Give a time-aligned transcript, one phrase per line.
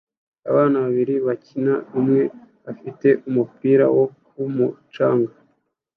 [0.49, 2.21] Abana babiri bakina umwe
[2.71, 5.33] afite umupira wo ku mucanga